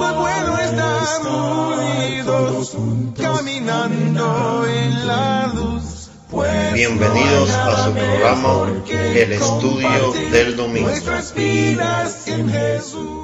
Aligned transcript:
Es 0.00 0.16
bueno 0.16 0.58
estar 0.58 1.26
unidos, 1.26 2.74
caminando 3.18 4.66
en 4.66 5.06
la 5.06 5.52
luz. 5.54 6.08
Pues 6.30 6.72
Bienvenidos 6.72 7.50
a 7.50 7.84
su 7.84 7.92
programa 7.92 8.80
El 8.88 9.32
Estudio 9.32 10.12
del 10.30 10.56
Domingo. 10.56 10.90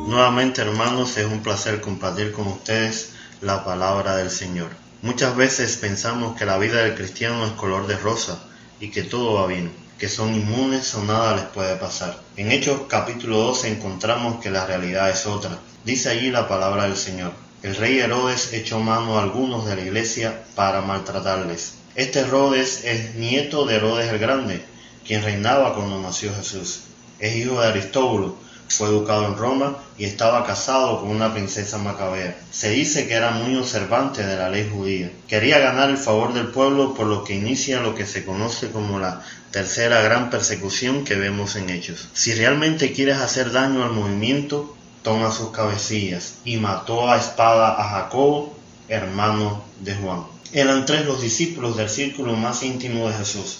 Nuevamente 0.07 0.61
hermanos, 0.61 1.17
es 1.17 1.25
un 1.25 1.43
placer 1.43 1.81
compartir 1.81 2.33
con 2.33 2.46
ustedes 2.48 3.12
la 3.40 3.64
palabra 3.64 4.16
del 4.16 4.30
Señor. 4.30 4.68
Muchas 5.00 5.34
veces 5.34 5.79
pensamos 5.79 6.36
que 6.36 6.45
la 6.45 6.58
vida 6.58 6.82
del 6.82 6.95
cristiano 6.95 7.46
es 7.46 7.52
color 7.52 7.86
de 7.86 7.96
rosa 7.96 8.38
y 8.80 8.90
que 8.90 9.02
todo 9.02 9.40
va 9.40 9.46
bien, 9.46 9.72
que 9.98 10.11
son 10.11 10.34
inmunes 10.34 10.95
o 10.95 11.02
nada 11.02 11.36
les 11.36 11.46
puede 11.46 11.77
pasar. 11.77 12.20
En 12.36 12.52
Hechos 12.52 12.82
capítulo 12.86 13.38
12 13.38 13.68
encontramos 13.68 14.43
que 14.43 14.50
la 14.50 14.66
realidad 14.66 15.08
es 15.08 15.24
otra. 15.24 15.58
Dice 15.87 16.09
allí 16.09 16.32
la 16.32 16.48
palabra 16.48 16.82
del 16.82 16.96
Señor. 16.96 17.30
El 17.62 17.77
rey 17.77 18.00
Herodes 18.00 18.53
echó 18.53 18.81
mano 18.81 19.17
a 19.17 19.22
algunos 19.22 19.67
de 19.67 19.76
la 19.76 19.82
iglesia 19.82 20.43
para 20.57 20.81
maltratarles. 20.81 21.75
Este 21.95 22.18
Herodes 22.18 22.85
es 22.85 23.14
nieto 23.14 23.64
de 23.64 23.76
Herodes 23.76 24.12
el 24.12 24.18
Grande, 24.18 24.64
quien 25.07 25.22
reinaba 25.22 25.76
cuando 25.76 26.03
nació 26.03 26.35
Jesús. 26.35 26.81
Es 27.21 27.36
hijo 27.36 27.61
de 27.61 27.68
Aristóbulo, 27.68 28.35
fue 28.68 28.89
educado 28.89 29.26
en 29.26 29.36
Roma 29.36 29.79
y 29.96 30.07
estaba 30.07 30.45
casado 30.45 30.99
con 31.00 31.11
una 31.11 31.32
princesa 31.32 31.79
macabea. 31.79 32.37
Se 32.50 32.70
dice 32.70 33.06
que 33.06 33.14
era 33.14 33.31
muy 33.31 33.55
observante 33.55 34.27
de 34.27 34.37
la 34.37 34.50
ley 34.50 34.69
judía. 34.69 35.12
Quería 35.28 35.61
ganar 35.61 35.89
el 35.89 35.98
favor 35.98 36.34
del 36.34 36.48
pueblo 36.48 36.95
por 36.95 37.06
lo 37.06 37.23
que 37.23 37.37
inicia 37.37 37.81
lo 37.81 37.95
que 37.95 38.06
se 38.06 38.25
conoce 38.25 38.73
como 38.73 38.98
la 38.98 39.23
tercera 39.53 40.03
gran 40.03 40.31
persecución 40.31 41.05
que 41.05 41.14
vemos 41.14 41.55
en 41.55 41.70
Hechos. 41.70 42.09
Si 42.12 42.34
realmente 42.34 42.92
quieres 42.92 43.19
hacer 43.19 43.53
daño 43.53 43.84
al 43.84 43.92
movimiento, 43.92 44.77
toma 45.06 45.31
sus 45.31 45.51
cabecillas 45.51 46.39
y 46.45 46.56
mató 46.56 47.09
a 47.09 47.17
espada 47.17 47.81
a 47.81 47.91
Jacobo, 47.91 48.53
hermano 48.89 49.62
de 49.79 49.95
Juan. 49.95 50.25
Eran 50.53 50.85
tres 50.85 51.07
los 51.07 51.21
discípulos 51.21 51.77
del 51.77 51.89
círculo 51.89 52.35
más 52.35 52.65
íntimo 52.65 53.07
de 53.07 53.15
Jesús, 53.15 53.59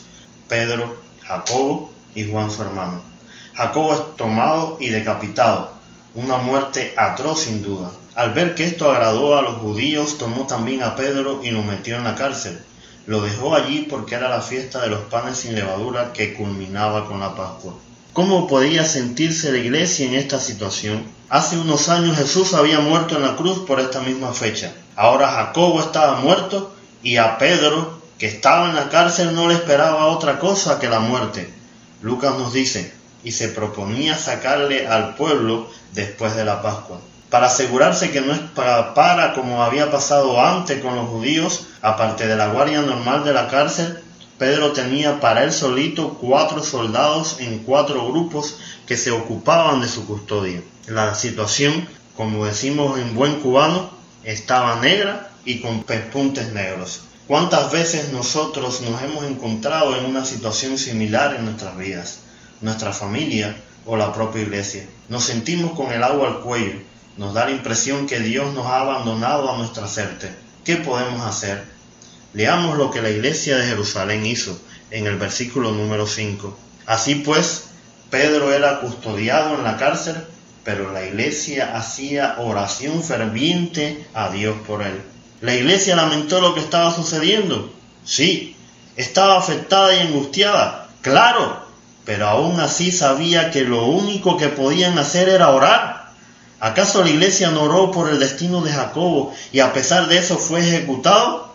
Pedro, 0.48 0.97
Jacobo 1.22 1.92
y 2.16 2.28
Juan 2.28 2.50
su 2.50 2.62
hermano. 2.62 3.00
Jacobo 3.55 3.94
es 3.94 4.16
tomado 4.16 4.77
y 4.80 4.88
decapitado, 4.88 5.70
una 6.16 6.38
muerte 6.38 6.92
atroz 6.97 7.42
sin 7.42 7.62
duda. 7.62 7.92
Al 8.16 8.33
ver 8.33 8.56
que 8.56 8.64
esto 8.64 8.91
agradó 8.91 9.38
a 9.38 9.42
los 9.42 9.58
judíos, 9.58 10.19
tomó 10.19 10.48
también 10.48 10.83
a 10.83 10.97
Pedro 10.97 11.44
y 11.44 11.53
lo 11.53 11.62
metió 11.62 11.94
en 11.94 12.03
la 12.03 12.16
cárcel. 12.16 12.60
Lo 13.06 13.20
dejó 13.20 13.55
allí 13.55 13.86
porque 13.88 14.16
era 14.16 14.28
la 14.28 14.41
fiesta 14.41 14.81
de 14.81 14.88
los 14.88 15.03
panes 15.03 15.36
sin 15.36 15.55
levadura 15.55 16.12
que 16.12 16.34
culminaba 16.34 17.06
con 17.06 17.20
la 17.20 17.36
Pascua. 17.36 17.75
¿Cómo 18.17 18.47
podía 18.47 18.86
sentirse 18.86 19.53
la 19.53 19.59
iglesia 19.59 20.06
en 20.06 20.14
esta 20.14 20.41
situación? 20.41 21.05
Hace 21.28 21.59
unos 21.59 21.91
años 21.91 22.17
Jesús 22.17 22.55
había 22.55 22.81
muerto 22.81 23.17
en 23.17 23.20
la 23.20 23.36
cruz 23.36 23.67
por 23.67 23.78
esta 23.78 24.00
misma 24.00 24.33
fecha. 24.33 24.72
Ahora 24.97 25.28
Jacobo 25.28 25.83
estaba 25.83 26.19
muerto 26.20 26.75
y 27.03 27.19
a 27.19 27.37
Pedro, 27.37 28.00
que 28.19 28.25
estaba 28.25 28.70
en 28.70 28.75
la 28.75 28.89
cárcel, 28.89 29.34
no 29.34 29.48
le 29.48 29.55
esperaba 29.56 30.06
otra 30.06 30.39
cosa 30.39 30.78
que 30.78 30.89
la 30.89 31.00
muerte. 31.00 31.53
Lucas 32.00 32.39
nos 32.39 32.55
dice, 32.55 32.91
y 33.22 33.33
se 33.33 33.48
proponía 33.48 34.17
sacarle 34.17 34.87
al 34.87 35.14
pueblo 35.14 35.69
después 35.92 36.34
de 36.37 36.47
la 36.47 36.62
Pascua. 36.62 36.98
Para 37.28 37.48
asegurarse 37.48 38.12
que 38.12 38.22
no 38.22 38.33
escapara 38.33 39.34
como 39.34 39.62
había 39.62 39.91
pasado 39.91 40.41
antes 40.41 40.81
con 40.81 40.97
los 40.97 41.11
judíos, 41.11 41.67
aparte 41.83 42.27
de 42.27 42.37
la 42.37 42.47
guardia 42.47 42.81
normal 42.81 43.25
de 43.25 43.34
la 43.34 43.48
cárcel, 43.48 44.03
Pedro 44.38 44.72
tenía 44.72 45.20
para 45.20 45.44
él 45.44 45.52
solito 45.52 46.18
cuatro 46.20 46.62
soldados 46.62 47.36
en 47.40 47.60
cuatro 47.60 48.06
grupos 48.08 48.58
que 48.86 48.96
se 48.96 49.10
ocupaban 49.10 49.80
de 49.80 49.88
su 49.88 50.06
custodia. 50.06 50.62
La 50.86 51.14
situación, 51.14 51.88
como 52.16 52.44
decimos 52.46 52.98
en 52.98 53.14
buen 53.14 53.40
cubano, 53.40 53.90
estaba 54.24 54.80
negra 54.80 55.30
y 55.44 55.60
con 55.60 55.84
pespuntes 55.84 56.52
negros. 56.52 57.00
¿Cuántas 57.26 57.72
veces 57.72 58.12
nosotros 58.12 58.82
nos 58.82 59.02
hemos 59.02 59.24
encontrado 59.24 59.96
en 59.96 60.04
una 60.04 60.24
situación 60.24 60.78
similar 60.78 61.34
en 61.34 61.44
nuestras 61.44 61.76
vidas? 61.76 62.20
nuestra 62.60 62.92
familia 62.92 63.56
o 63.84 63.96
la 63.96 64.12
propia 64.12 64.42
iglesia. 64.42 64.86
Nos 65.08 65.25
sentimos 65.25 65.72
con 65.72 65.92
el 65.92 66.02
agua 66.02 66.28
al 66.28 66.41
cuello, 66.41 66.80
nos 67.16 67.34
da 67.34 67.46
la 67.46 67.52
impresión 67.52 68.06
que 68.06 68.20
Dios 68.20 68.52
nos 68.54 68.66
ha 68.66 68.80
abandonado 68.80 69.50
a 69.50 69.58
nuestra 69.58 69.86
suerte. 69.86 70.30
¿Qué 70.64 70.76
podemos 70.76 71.22
hacer? 71.22 71.75
Leamos 72.36 72.76
lo 72.76 72.91
que 72.91 73.00
la 73.00 73.08
iglesia 73.08 73.56
de 73.56 73.66
Jerusalén 73.66 74.26
hizo 74.26 74.60
en 74.91 75.06
el 75.06 75.16
versículo 75.16 75.72
número 75.72 76.06
5. 76.06 76.54
Así 76.84 77.14
pues, 77.14 77.69
Pedro 78.10 78.52
era 78.52 78.80
custodiado 78.80 79.54
en 79.54 79.64
la 79.64 79.78
cárcel, 79.78 80.16
pero 80.62 80.92
la 80.92 81.06
iglesia 81.06 81.75
hacía 81.75 82.34
oración 82.36 83.02
ferviente 83.02 84.06
a 84.12 84.28
Dios 84.28 84.54
por 84.66 84.82
él. 84.82 85.00
La 85.41 85.54
iglesia 85.54 85.96
lamentó 85.96 86.42
lo 86.42 86.52
que 86.52 86.60
estaba 86.60 86.94
sucediendo. 86.94 87.72
Sí, 88.04 88.54
estaba 88.96 89.38
afectada 89.38 89.96
y 89.96 90.00
angustiada. 90.00 90.91
Claro, 91.00 91.66
pero 92.04 92.26
aún 92.26 92.60
así 92.60 92.92
sabía 92.92 93.50
que 93.50 93.62
lo 93.62 93.86
único 93.86 94.36
que 94.36 94.48
podían 94.48 94.98
hacer 94.98 95.30
era 95.30 95.48
orar. 95.48 96.10
¿Acaso 96.60 97.02
la 97.02 97.08
iglesia 97.08 97.50
no 97.50 97.62
oró 97.62 97.91
por 97.91 98.10
el 98.10 98.19
destino 98.19 98.60
de 98.60 98.72
Jacobo 98.72 99.32
y 99.52 99.60
a 99.60 99.72
pesar 99.72 100.08
de 100.08 100.19
eso 100.19 100.36
fue 100.36 100.60
ejecutado? 100.60 101.45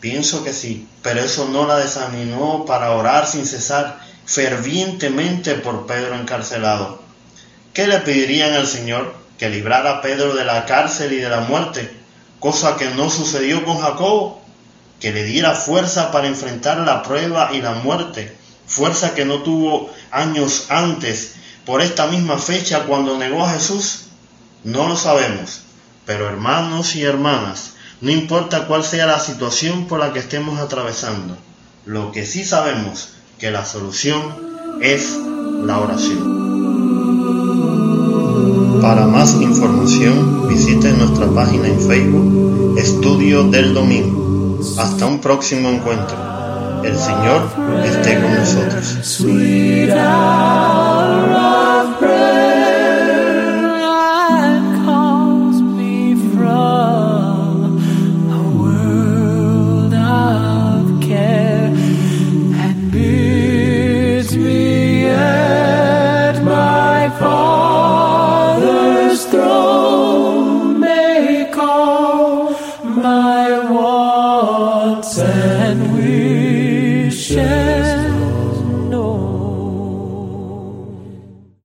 Pienso 0.00 0.44
que 0.44 0.52
sí, 0.52 0.88
pero 1.02 1.20
eso 1.20 1.48
no 1.48 1.66
la 1.66 1.78
desanimó 1.78 2.66
para 2.66 2.92
orar 2.92 3.26
sin 3.26 3.46
cesar 3.46 4.00
fervientemente 4.26 5.54
por 5.54 5.86
Pedro 5.86 6.14
encarcelado. 6.14 7.02
¿Qué 7.72 7.86
le 7.86 7.98
pedirían 8.00 8.52
al 8.52 8.66
Señor? 8.66 9.14
Que 9.38 9.48
librara 9.48 9.90
a 9.90 10.00
Pedro 10.02 10.34
de 10.34 10.44
la 10.44 10.66
cárcel 10.66 11.12
y 11.12 11.16
de 11.16 11.28
la 11.28 11.40
muerte, 11.40 11.90
cosa 12.40 12.76
que 12.76 12.90
no 12.90 13.10
sucedió 13.10 13.64
con 13.64 13.78
Jacobo, 13.78 14.42
que 15.00 15.12
le 15.12 15.24
diera 15.24 15.54
fuerza 15.54 16.12
para 16.12 16.28
enfrentar 16.28 16.78
la 16.78 17.02
prueba 17.02 17.50
y 17.52 17.60
la 17.60 17.72
muerte 17.72 18.44
fuerza 18.66 19.14
que 19.14 19.24
no 19.24 19.42
tuvo 19.42 19.90
años 20.10 20.66
antes 20.68 21.34
por 21.64 21.80
esta 21.80 22.06
misma 22.06 22.38
fecha 22.38 22.84
cuando 22.84 23.18
negó 23.18 23.44
a 23.44 23.52
Jesús? 23.52 24.06
No 24.64 24.88
lo 24.88 24.96
sabemos, 24.96 25.62
pero 26.06 26.28
hermanos 26.28 26.94
y 26.96 27.04
hermanas, 27.04 27.74
no 28.00 28.10
importa 28.10 28.66
cuál 28.66 28.84
sea 28.84 29.06
la 29.06 29.20
situación 29.20 29.86
por 29.86 30.00
la 30.00 30.12
que 30.12 30.18
estemos 30.18 30.60
atravesando, 30.60 31.36
lo 31.86 32.12
que 32.12 32.26
sí 32.26 32.44
sabemos 32.44 33.10
que 33.38 33.50
la 33.50 33.64
solución 33.64 34.20
es 34.80 35.18
la 35.64 35.78
oración. 35.80 36.44
Para 38.80 39.06
más 39.06 39.34
información 39.40 40.46
visite 40.48 40.92
nuestra 40.92 41.26
página 41.30 41.68
en 41.68 41.80
Facebook 41.80 42.78
Estudio 42.78 43.44
del 43.44 43.72
Domingo. 43.72 44.58
Hasta 44.78 45.06
un 45.06 45.20
próximo 45.20 45.70
encuentro. 45.70 46.16
El 46.82 46.98
Señor 46.98 47.48
esté 47.84 48.20
con 48.20 48.34
nosotros. 48.34 48.98
and 75.12 75.94
we 75.94 77.10
share. 77.10 77.73